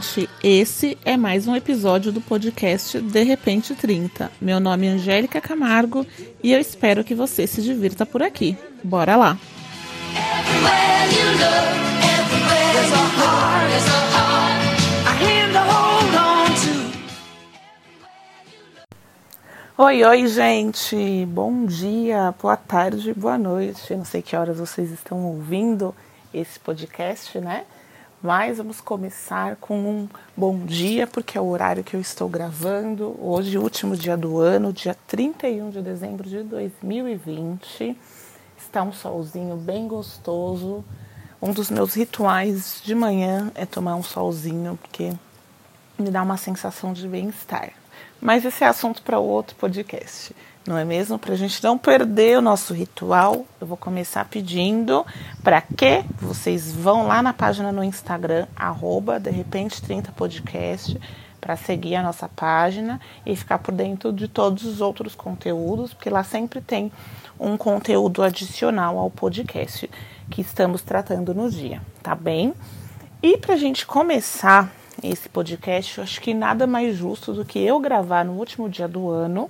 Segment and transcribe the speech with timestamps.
[0.00, 4.32] gente, esse é mais um episódio do podcast De Repente 30.
[4.40, 6.06] Meu nome é Angélica Camargo
[6.42, 8.56] e eu espero que você se divirta por aqui.
[8.82, 9.38] Bora lá!
[19.76, 21.26] Oi, oi, gente!
[21.26, 23.94] Bom dia, boa tarde, boa noite.
[23.94, 25.94] Não sei que horas vocês estão ouvindo
[26.32, 27.64] esse podcast, né?
[28.22, 33.16] Mas vamos começar com um bom dia, porque é o horário que eu estou gravando.
[33.18, 37.96] Hoje, último dia do ano, dia 31 de dezembro de 2020.
[38.58, 40.84] Está um solzinho bem gostoso.
[41.40, 45.14] Um dos meus rituais de manhã é tomar um solzinho, porque
[45.98, 47.72] me dá uma sensação de bem-estar.
[48.20, 51.18] Mas esse é assunto para outro podcast não é mesmo?
[51.18, 55.06] Para a gente não perder o nosso ritual, eu vou começar pedindo
[55.42, 61.00] para que vocês vão lá na página no Instagram, arroba de repente 30 podcast,
[61.40, 66.10] para seguir a nossa página e ficar por dentro de todos os outros conteúdos, porque
[66.10, 66.92] lá sempre tem
[67.38, 69.90] um conteúdo adicional ao podcast
[70.30, 72.52] que estamos tratando no dia, tá bem?
[73.22, 74.70] E para a gente começar
[75.02, 78.86] esse podcast, eu acho que nada mais justo do que eu gravar no último dia
[78.86, 79.48] do ano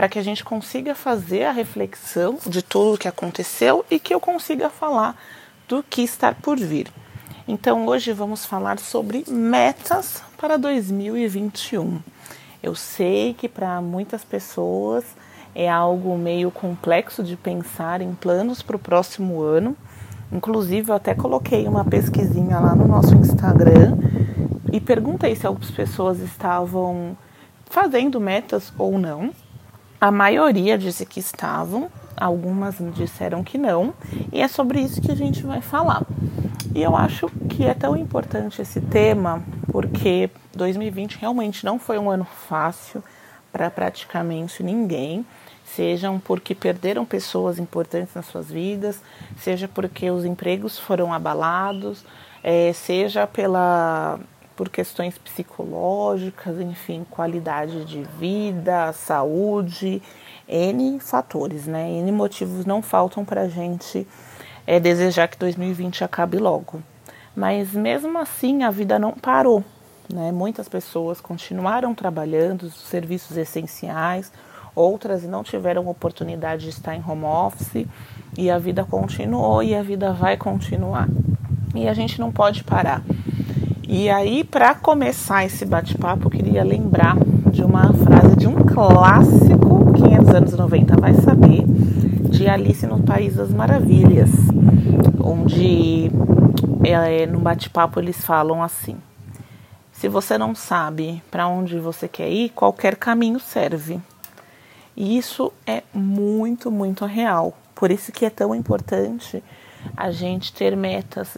[0.00, 4.14] para que a gente consiga fazer a reflexão de tudo o que aconteceu e que
[4.14, 5.14] eu consiga falar
[5.68, 6.90] do que está por vir.
[7.46, 12.00] Então, hoje vamos falar sobre metas para 2021.
[12.62, 15.04] Eu sei que para muitas pessoas
[15.54, 19.76] é algo meio complexo de pensar em planos para o próximo ano.
[20.32, 23.98] Inclusive, eu até coloquei uma pesquisinha lá no nosso Instagram
[24.72, 27.14] e perguntei se algumas pessoas estavam
[27.66, 29.30] fazendo metas ou não.
[30.00, 33.92] A maioria disse que estavam, algumas disseram que não,
[34.32, 36.02] e é sobre isso que a gente vai falar.
[36.74, 42.08] E eu acho que é tão importante esse tema porque 2020 realmente não foi um
[42.08, 43.04] ano fácil
[43.52, 45.26] para praticamente ninguém,
[45.64, 49.02] sejam porque perderam pessoas importantes nas suas vidas,
[49.36, 52.06] seja porque os empregos foram abalados,
[52.42, 54.18] é, seja pela
[54.60, 60.02] por questões psicológicas, enfim, qualidade de vida, saúde,
[60.46, 61.88] N fatores, né?
[61.88, 64.06] N motivos não faltam para a gente
[64.66, 66.82] é, desejar que 2020 acabe logo.
[67.34, 69.64] Mas mesmo assim, a vida não parou,
[70.12, 70.30] né?
[70.30, 74.30] Muitas pessoas continuaram trabalhando, os serviços essenciais,
[74.74, 77.86] outras não tiveram oportunidade de estar em home office
[78.36, 81.08] e a vida continuou e a vida vai continuar.
[81.74, 83.02] E a gente não pode parar.
[83.92, 87.16] E aí, para começar esse bate-papo, eu queria lembrar
[87.50, 92.86] de uma frase de um clássico, quem é dos anos 90 vai saber, de Alice
[92.86, 94.30] no País das Maravilhas,
[95.18, 96.08] onde
[96.84, 98.96] é, no bate-papo eles falam assim:
[99.90, 104.00] se você não sabe para onde você quer ir, qualquer caminho serve.
[104.96, 107.58] E isso é muito, muito real.
[107.74, 109.42] Por isso que é tão importante
[109.96, 111.36] a gente ter metas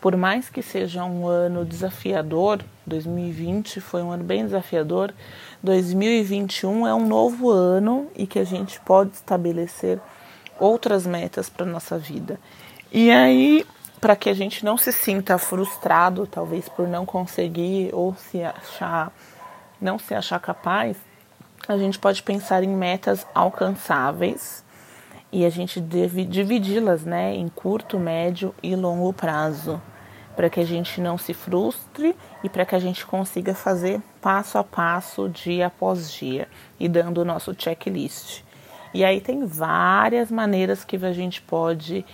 [0.00, 5.12] por mais que seja um ano desafiador, 2020 foi um ano bem desafiador,
[5.62, 9.98] 2021 é um novo ano e que a gente pode estabelecer
[10.58, 12.38] outras metas para nossa vida.
[12.92, 13.66] E aí,
[14.00, 19.12] para que a gente não se sinta frustrado, talvez por não conseguir ou se achar
[19.80, 20.96] não se achar capaz,
[21.68, 24.64] a gente pode pensar em metas alcançáveis
[25.30, 29.80] e a gente deve dividi-las né, em curto, médio e longo prazo,
[30.34, 34.56] para que a gente não se frustre e para que a gente consiga fazer passo
[34.56, 38.42] a passo, dia após dia, e dando o nosso checklist.
[38.94, 42.06] E aí tem várias maneiras que a gente pode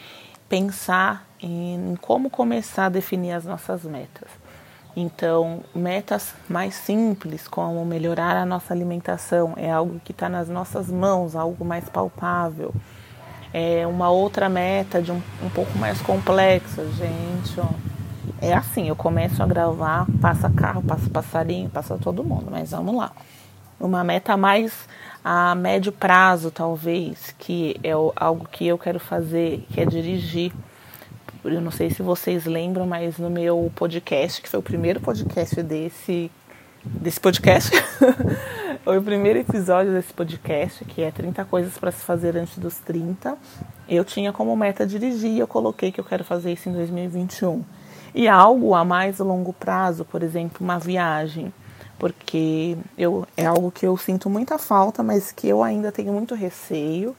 [0.49, 4.29] pensar em como começar a definir as nossas metas.
[4.97, 10.89] Então, metas mais simples, como melhorar a nossa alimentação, é algo que está nas nossas
[10.89, 12.73] mãos, algo mais palpável
[13.55, 17.69] é, uma outra meta de um, um pouco mais complexa, gente, ó.
[18.43, 22.97] É assim, eu começo a gravar, passa carro, passa passarinho, passa todo mundo, mas vamos
[22.97, 23.13] lá.
[23.79, 24.89] Uma meta mais
[25.23, 30.53] a médio prazo, talvez, que é algo que eu quero fazer, que é dirigir.
[31.45, 35.63] Eu não sei se vocês lembram, mas no meu podcast, que foi o primeiro podcast
[35.63, 36.29] desse
[36.85, 37.71] desse podcast.
[38.85, 42.77] Foi o primeiro episódio desse podcast, que é 30 coisas para se fazer antes dos
[42.81, 43.35] 30.
[43.89, 47.65] Eu tinha como meta dirigir eu coloquei que eu quero fazer isso em 2021.
[48.15, 51.51] E algo a mais longo prazo, por exemplo, uma viagem,
[51.99, 56.35] porque eu, é algo que eu sinto muita falta, mas que eu ainda tenho muito
[56.35, 57.17] receio.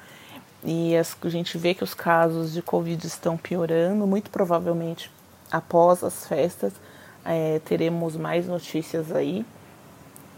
[0.64, 5.10] E a gente vê que os casos de Covid estão piorando, muito provavelmente
[5.52, 6.74] após as festas
[7.26, 9.44] é, teremos mais notícias aí,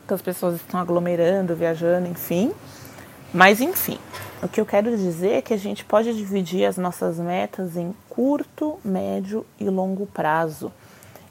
[0.08, 2.52] que as pessoas estão aglomerando, viajando, enfim.
[3.34, 4.00] Mas enfim,
[4.42, 7.94] o que eu quero dizer é que a gente pode dividir as nossas metas em
[8.10, 10.72] curto, médio e longo prazo.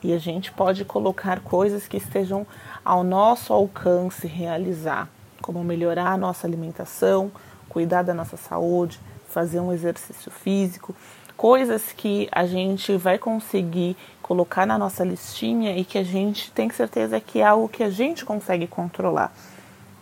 [0.03, 2.47] E a gente pode colocar coisas que estejam
[2.85, 5.09] ao nosso alcance realizar,
[5.41, 7.33] como melhorar a nossa alimentação,
[7.69, 10.95] cuidar da nossa saúde, fazer um exercício físico,
[11.37, 16.71] coisas que a gente vai conseguir colocar na nossa listinha e que a gente tem
[16.71, 19.33] certeza que é algo que a gente consegue controlar.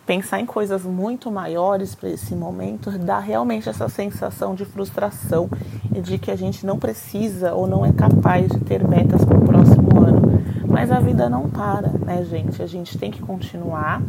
[0.05, 5.49] Pensar em coisas muito maiores para esse momento dá realmente essa sensação de frustração
[5.93, 9.37] e de que a gente não precisa ou não é capaz de ter metas para
[9.37, 10.43] o próximo ano.
[10.67, 12.61] Mas a vida não para, né, gente?
[12.61, 14.01] A gente tem que continuar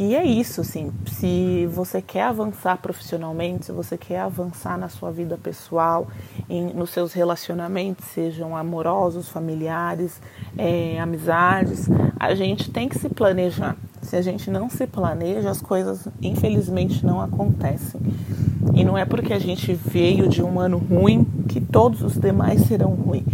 [0.00, 5.10] e é isso, assim, se você quer avançar profissionalmente, se você quer avançar na sua
[5.10, 6.06] vida pessoal,
[6.48, 10.22] em, nos seus relacionamentos, sejam amorosos, familiares,
[10.56, 13.76] é, amizades, a gente tem que se planejar.
[14.00, 18.00] Se a gente não se planeja, as coisas infelizmente não acontecem.
[18.74, 22.60] E não é porque a gente veio de um ano ruim que todos os demais
[22.68, 23.24] serão ruins.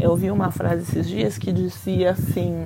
[0.00, 2.64] Eu ouvi uma frase esses dias que dizia assim: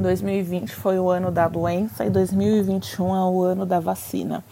[0.00, 4.44] 2020 foi o ano da doença e 2021 é o ano da vacina.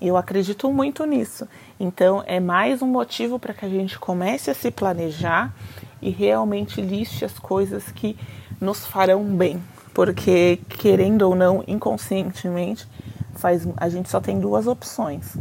[0.00, 1.46] Eu acredito muito nisso.
[1.78, 5.54] Então, é mais um motivo para que a gente comece a se planejar
[6.00, 8.16] e realmente liste as coisas que
[8.60, 9.62] nos farão bem.
[9.92, 12.88] Porque, querendo ou não, inconscientemente,
[13.34, 15.36] faz, a gente só tem duas opções.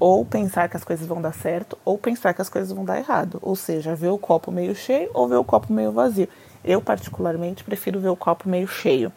[0.00, 2.98] Ou pensar que as coisas vão dar certo, ou pensar que as coisas vão dar
[2.98, 3.38] errado.
[3.40, 6.28] Ou seja, ver o copo meio cheio ou ver o copo meio vazio.
[6.64, 9.12] Eu, particularmente, prefiro ver o copo meio cheio.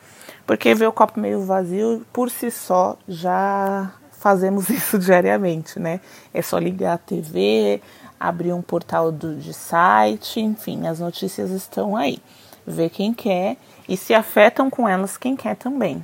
[0.45, 5.99] Porque ver o copo meio vazio, por si só, já fazemos isso diariamente, né?
[6.33, 7.81] É só ligar a TV,
[8.19, 12.19] abrir um portal do, de site, enfim, as notícias estão aí.
[12.65, 13.57] Ver quem quer
[13.87, 16.03] e se afetam com elas quem quer também.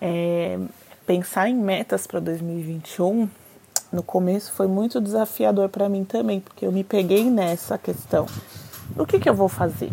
[0.00, 0.58] É,
[1.06, 3.28] pensar em metas para 2021
[3.92, 8.26] no começo foi muito desafiador para mim também, porque eu me peguei nessa questão.
[8.96, 9.92] O que, que eu vou fazer?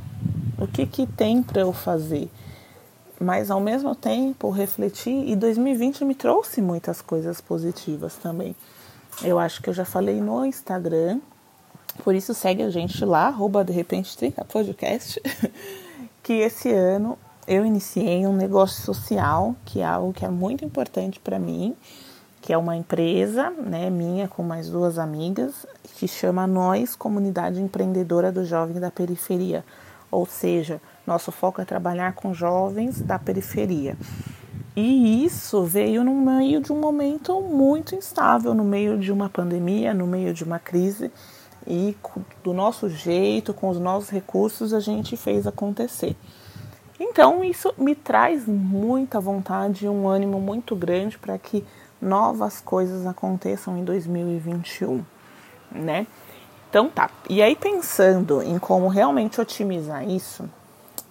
[0.61, 2.29] O que, que tem para eu fazer.
[3.19, 8.55] Mas ao mesmo tempo refletir e 2020 me trouxe muitas coisas positivas também.
[9.23, 11.19] Eu acho que eu já falei no Instagram,
[12.03, 15.21] por isso segue a gente lá, arroba de repente 30 podcast,
[16.21, 17.17] que esse ano
[17.47, 21.75] eu iniciei um negócio social, que é algo que é muito importante para mim,
[22.39, 25.65] que é uma empresa, né, minha com mais duas amigas,
[25.95, 29.63] que chama Nós Comunidade Empreendedora do Jovem da Periferia
[30.11, 33.97] ou seja, nosso foco é trabalhar com jovens da periferia.
[34.75, 39.93] E isso veio no meio de um momento muito instável, no meio de uma pandemia,
[39.93, 41.11] no meio de uma crise,
[41.67, 41.95] e
[42.43, 46.15] do nosso jeito, com os nossos recursos, a gente fez acontecer.
[46.99, 51.65] Então, isso me traz muita vontade e um ânimo muito grande para que
[52.01, 55.03] novas coisas aconteçam em 2021,
[55.71, 56.07] né?
[56.71, 57.09] Então tá.
[57.29, 60.49] E aí pensando em como realmente otimizar isso,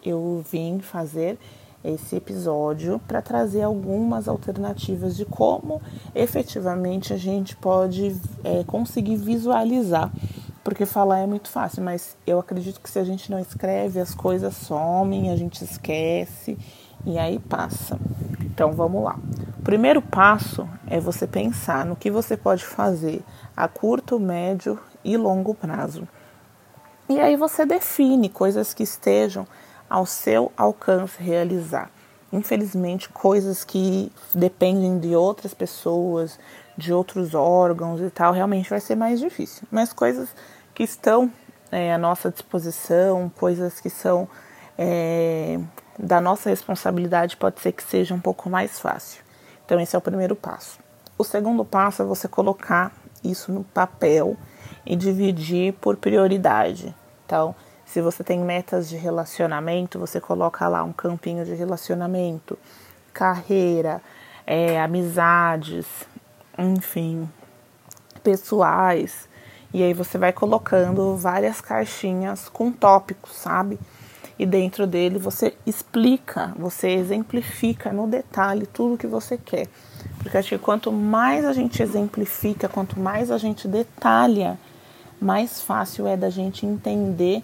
[0.02, 1.38] eu vim fazer
[1.84, 5.82] esse episódio para trazer algumas alternativas de como
[6.14, 10.10] efetivamente a gente pode é, conseguir visualizar.
[10.64, 14.14] Porque falar é muito fácil, mas eu acredito que se a gente não escreve, as
[14.14, 16.56] coisas somem, a gente esquece
[17.04, 17.98] e aí passa.
[18.40, 19.18] Então vamos lá.
[19.58, 23.22] O primeiro passo é você pensar no que você pode fazer
[23.54, 26.06] a curto, médio e longo prazo.
[27.08, 29.46] E aí você define coisas que estejam
[29.88, 31.90] ao seu alcance realizar.
[32.32, 36.38] Infelizmente, coisas que dependem de outras pessoas,
[36.76, 39.66] de outros órgãos e tal, realmente vai ser mais difícil.
[39.70, 40.28] Mas coisas
[40.72, 41.30] que estão
[41.72, 44.28] é, à nossa disposição, coisas que são
[44.78, 45.58] é,
[45.98, 49.22] da nossa responsabilidade, pode ser que seja um pouco mais fácil.
[49.66, 50.78] Então, esse é o primeiro passo.
[51.18, 52.92] O segundo passo é você colocar
[53.22, 54.36] isso no papel
[54.84, 56.94] e dividir por prioridade.
[57.26, 62.58] Então, se você tem metas de relacionamento, você coloca lá um campinho de relacionamento,
[63.12, 64.00] carreira,
[64.46, 65.86] é, amizades,
[66.56, 67.28] enfim,
[68.22, 69.28] pessoais.
[69.72, 73.78] E aí você vai colocando várias caixinhas com tópicos, sabe?
[74.38, 79.68] E dentro dele você explica, você exemplifica no detalhe tudo que você quer.
[80.18, 84.58] Porque acho que quanto mais a gente exemplifica, quanto mais a gente detalha,
[85.20, 87.42] mais fácil é da gente entender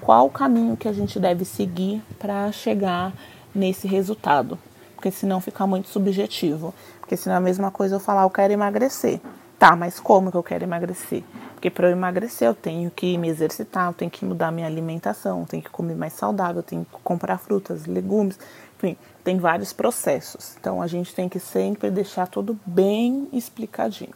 [0.00, 3.12] qual o caminho que a gente deve seguir para chegar
[3.54, 4.58] nesse resultado.
[4.94, 6.74] Porque senão fica muito subjetivo.
[7.00, 9.20] Porque senão é a mesma coisa eu falar, eu quero emagrecer.
[9.58, 11.22] Tá, mas como que eu quero emagrecer?
[11.54, 15.40] Porque para eu emagrecer eu tenho que me exercitar, eu tenho que mudar minha alimentação,
[15.40, 18.38] eu tenho que comer mais saudável, eu tenho que comprar frutas, legumes,
[18.76, 20.56] enfim, tem vários processos.
[20.60, 24.14] Então a gente tem que sempre deixar tudo bem explicadinho.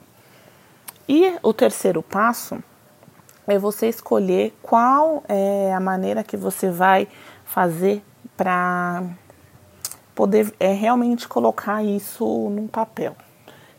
[1.08, 2.62] E o terceiro passo
[3.48, 7.08] é você escolher qual é a maneira que você vai
[7.44, 8.02] fazer
[8.36, 9.02] para
[10.14, 13.16] poder é, realmente colocar isso num papel.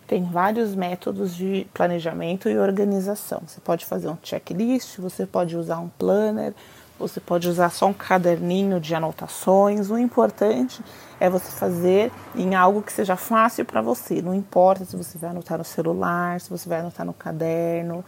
[0.08, 3.44] Tem vários métodos de planejamento e organização.
[3.46, 6.54] Você pode fazer um checklist, você pode usar um planner,
[6.98, 9.92] você pode usar só um caderninho de anotações.
[9.92, 10.84] O importante
[11.20, 14.22] é você fazer em algo que seja fácil para você.
[14.22, 18.04] Não importa se você vai anotar no celular, se você vai anotar no caderno,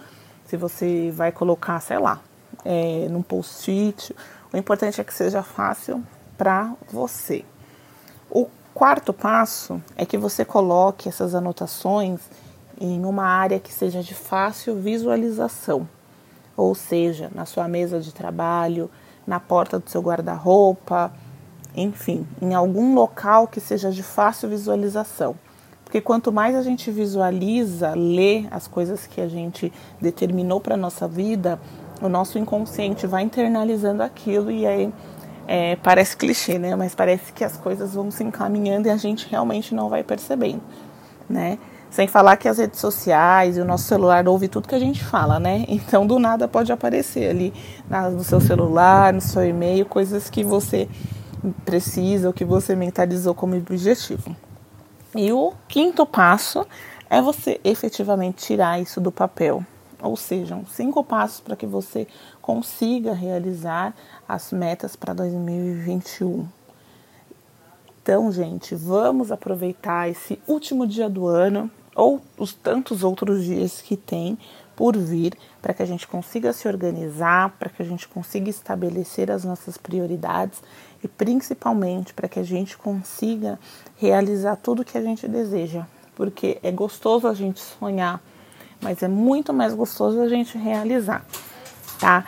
[0.45, 2.19] se você vai colocar, sei lá,
[2.65, 4.15] é, num post-it.
[4.51, 6.03] O importante é que seja fácil
[6.37, 7.45] para você.
[8.29, 12.19] O quarto passo é que você coloque essas anotações
[12.79, 15.87] em uma área que seja de fácil visualização,
[16.57, 18.89] ou seja, na sua mesa de trabalho,
[19.25, 21.13] na porta do seu guarda-roupa,
[21.75, 25.35] enfim, em algum local que seja de fácil visualização.
[25.91, 31.05] Porque quanto mais a gente visualiza, lê as coisas que a gente determinou para nossa
[31.05, 31.59] vida,
[32.01, 34.93] o nosso inconsciente vai internalizando aquilo e aí
[35.45, 36.77] é, parece clichê, né?
[36.77, 40.61] Mas parece que as coisas vão se encaminhando e a gente realmente não vai percebendo,
[41.29, 41.59] né?
[41.89, 45.03] Sem falar que as redes sociais e o nosso celular ouve tudo que a gente
[45.03, 45.65] fala, né?
[45.67, 47.53] Então do nada pode aparecer ali
[48.13, 50.87] no seu celular, no seu e-mail, coisas que você
[51.65, 54.33] precisa, ou que você mentalizou como objetivo.
[55.15, 56.65] E o quinto passo
[57.09, 59.65] é você efetivamente tirar isso do papel.
[60.01, 62.07] Ou seja, cinco passos para que você
[62.41, 63.93] consiga realizar
[64.27, 66.47] as metas para 2021.
[68.01, 73.95] Então, gente, vamos aproveitar esse último dia do ano ou os tantos outros dias que
[73.95, 74.39] tem
[74.81, 79.29] por vir para que a gente consiga se organizar, para que a gente consiga estabelecer
[79.29, 80.59] as nossas prioridades
[81.03, 83.59] e principalmente para que a gente consiga
[83.95, 85.85] realizar tudo que a gente deseja,
[86.15, 88.19] porque é gostoso a gente sonhar,
[88.81, 91.23] mas é muito mais gostoso a gente realizar,
[91.99, 92.25] tá?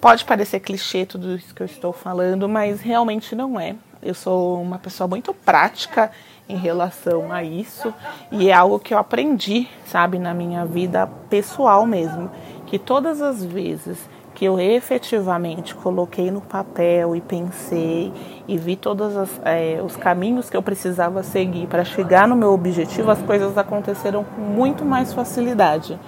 [0.00, 3.74] Pode parecer clichê tudo isso que eu estou falando, mas realmente não é.
[4.00, 6.12] Eu sou uma pessoa muito prática
[6.48, 7.92] em relação a isso
[8.32, 12.30] e é algo que eu aprendi, sabe, na minha vida pessoal mesmo,
[12.66, 18.12] que todas as vezes que eu efetivamente coloquei no papel e pensei
[18.46, 19.12] e vi todos
[19.44, 24.22] é, os caminhos que eu precisava seguir para chegar no meu objetivo, as coisas aconteceram
[24.22, 25.98] com muito mais facilidade.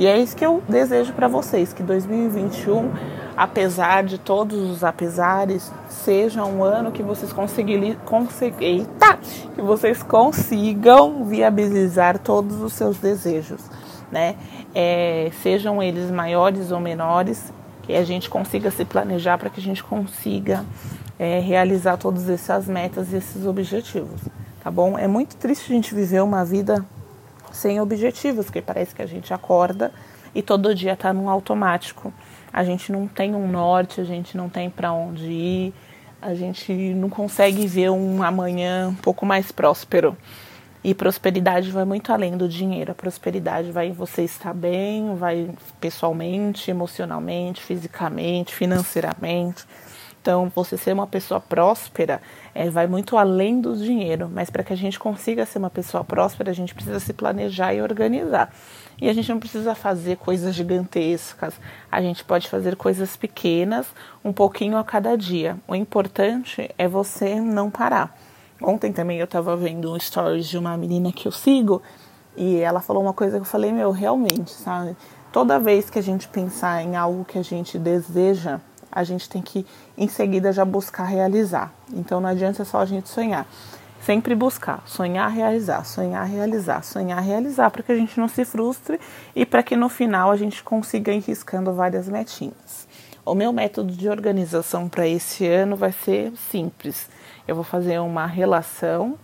[0.00, 2.90] E é isso que eu desejo para vocês, que 2021,
[3.36, 7.94] apesar de todos os apesares, seja um ano que vocês conseguirem,
[8.60, 9.18] eita,
[9.54, 13.60] que vocês consigam viabilizar todos os seus desejos,
[14.10, 14.36] né?
[14.74, 17.52] É, sejam eles maiores ou menores,
[17.82, 20.64] que a gente consiga se planejar para que a gente consiga
[21.18, 24.22] é, realizar todas essas metas e esses objetivos,
[24.64, 24.96] tá bom?
[24.96, 26.82] É muito triste a gente viver uma vida
[27.52, 29.92] sem objetivos, porque parece que a gente acorda
[30.34, 32.12] e todo dia está num automático.
[32.52, 35.74] A gente não tem um norte, a gente não tem para onde ir,
[36.20, 40.16] a gente não consegue ver um amanhã um pouco mais próspero.
[40.82, 42.92] E prosperidade vai muito além do dinheiro.
[42.92, 49.66] A prosperidade vai em você estar bem, vai pessoalmente, emocionalmente, fisicamente, financeiramente.
[50.20, 52.20] Então, você ser uma pessoa próspera
[52.54, 54.30] é, vai muito além do dinheiro.
[54.30, 57.72] Mas para que a gente consiga ser uma pessoa próspera, a gente precisa se planejar
[57.72, 58.52] e organizar.
[59.00, 61.54] E a gente não precisa fazer coisas gigantescas.
[61.90, 63.86] A gente pode fazer coisas pequenas,
[64.22, 65.56] um pouquinho a cada dia.
[65.66, 68.14] O importante é você não parar.
[68.62, 71.80] Ontem também eu estava vendo um stories de uma menina que eu sigo
[72.36, 74.94] e ela falou uma coisa que eu falei, meu, realmente, sabe?
[75.32, 78.60] Toda vez que a gente pensar em algo que a gente deseja,
[78.90, 79.66] a gente tem que
[79.96, 81.72] em seguida já buscar realizar.
[81.92, 83.46] Então não adianta só a gente sonhar.
[84.00, 88.98] Sempre buscar, sonhar, realizar, sonhar, realizar, sonhar, realizar, para que a gente não se frustre
[89.36, 92.88] e para que no final a gente consiga ir riscando várias metinhas.
[93.26, 97.08] O meu método de organização para esse ano vai ser simples
[97.50, 99.18] eu vou fazer uma relação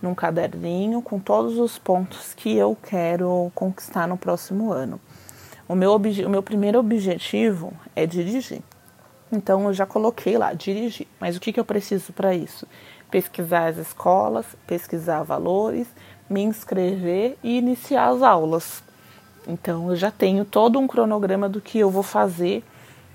[0.00, 4.98] num caderninho com todos os pontos que eu quero conquistar no próximo ano.
[5.68, 8.62] O meu, o meu primeiro objetivo é dirigir.
[9.30, 11.06] Então eu já coloquei lá, dirigir.
[11.20, 12.66] Mas o que, que eu preciso para isso?
[13.10, 15.86] Pesquisar as escolas, pesquisar valores,
[16.28, 18.82] me inscrever e iniciar as aulas.
[19.46, 22.64] Então eu já tenho todo um cronograma do que eu vou fazer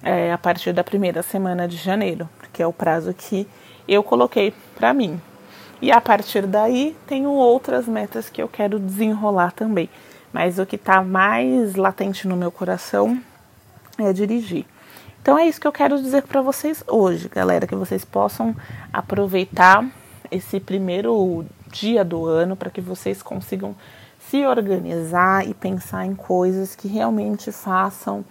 [0.03, 3.47] é, a partir da primeira semana de janeiro, que é o prazo que
[3.87, 5.19] eu coloquei para mim.
[5.81, 9.89] E a partir daí, tenho outras metas que eu quero desenrolar também.
[10.31, 13.21] mas o que está mais latente no meu coração
[13.97, 14.65] é dirigir.
[15.21, 18.55] Então é isso que eu quero dizer para vocês hoje, galera, que vocês possam
[18.91, 19.87] aproveitar
[20.31, 23.75] esse primeiro dia do ano para que vocês consigam
[24.19, 28.25] se organizar e pensar em coisas que realmente façam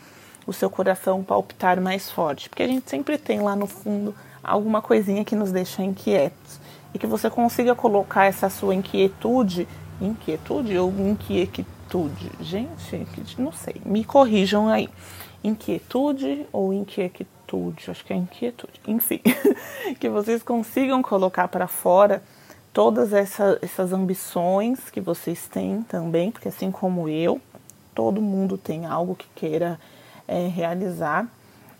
[0.44, 4.82] o seu coração palpitar mais forte, porque a gente sempre tem lá no fundo alguma
[4.82, 6.58] coisinha que nos deixa inquietos.
[6.92, 9.68] E que você consiga colocar essa sua inquietude,
[10.00, 14.88] inquietude ou inquietude, gente, não sei, me corrijam aí
[15.42, 19.20] inquietude ou inquietude, acho que é inquietude, enfim,
[19.98, 22.22] que vocês consigam colocar para fora
[22.72, 27.40] todas essa, essas ambições que vocês têm também, porque assim como eu,
[27.94, 29.78] todo mundo tem algo que queira
[30.28, 31.26] é, realizar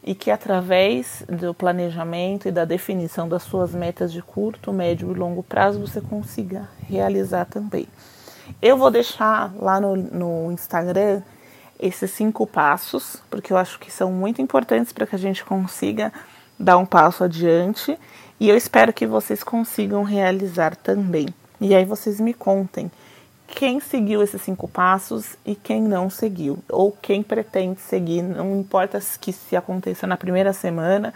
[0.02, 5.14] e que através do planejamento e da definição das suas metas de curto, médio e
[5.14, 7.87] longo prazo você consiga realizar também.
[8.61, 11.23] Eu vou deixar lá no, no Instagram
[11.81, 16.13] esses cinco passos, porque eu acho que são muito importantes para que a gente consiga
[16.59, 17.99] dar um passo adiante
[18.39, 21.27] e eu espero que vocês consigam realizar também.
[21.61, 22.91] E aí vocês me contem
[23.55, 29.01] quem seguiu esses cinco passos e quem não seguiu, ou quem pretende seguir, não importa
[29.21, 31.13] que se aconteça na primeira semana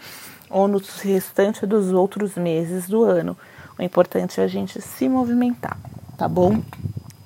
[0.51, 3.37] ou no restante dos outros meses do ano.
[3.79, 5.79] O importante é a gente se movimentar,
[6.19, 6.61] tá bom?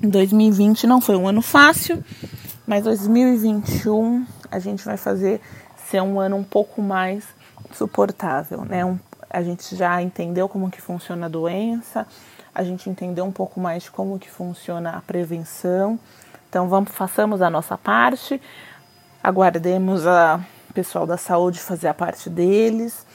[0.00, 2.02] 2020 não foi um ano fácil,
[2.68, 5.40] mas 2021 a gente vai fazer
[5.90, 7.24] ser um ano um pouco mais
[7.72, 8.84] suportável, né?
[8.84, 8.98] Um,
[9.30, 12.06] a gente já entendeu como que funciona a doença,
[12.54, 15.98] a gente entendeu um pouco mais de como que funciona a prevenção.
[16.50, 18.38] Então vamos façamos a nossa parte,
[19.22, 20.38] aguardemos a
[20.74, 23.06] pessoal da saúde fazer a parte deles,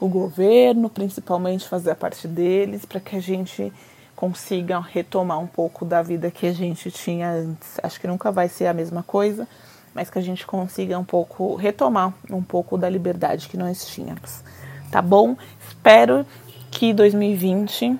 [0.00, 3.70] o governo principalmente fazer a parte deles para que a gente
[4.14, 7.78] consigam retomar um pouco da vida que a gente tinha antes.
[7.82, 9.48] Acho que nunca vai ser a mesma coisa,
[9.94, 14.42] mas que a gente consiga um pouco retomar um pouco da liberdade que nós tínhamos.
[14.90, 15.36] Tá bom?
[15.68, 16.26] Espero
[16.70, 17.98] que 2020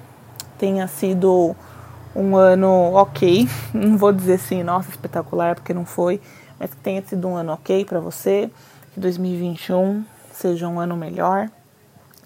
[0.58, 1.56] tenha sido
[2.14, 3.48] um ano ok.
[3.74, 6.20] Não vou dizer assim, nossa, espetacular, porque não foi,
[6.58, 8.50] mas que tenha sido um ano ok para você.
[8.92, 11.48] Que 2021 seja um ano melhor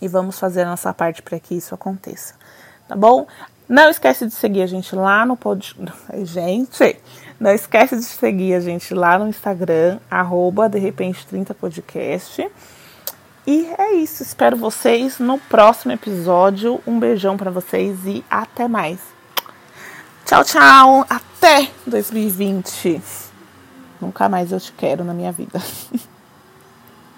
[0.00, 2.34] e vamos fazer a nossa parte para que isso aconteça.
[2.88, 3.26] Tá bom?
[3.68, 5.74] Não esquece de seguir a gente lá no pod...
[6.22, 6.98] Gente,
[7.38, 12.48] não esquece de seguir a gente lá no Instagram, arroba de repente 30 podcast.
[13.46, 16.81] E é isso, espero vocês no próximo episódio.
[16.87, 18.98] Um beijão para vocês e até mais.
[20.24, 21.07] Tchau, tchau.
[21.09, 23.00] Até 2020.
[24.00, 25.62] Nunca mais eu te quero na minha vida.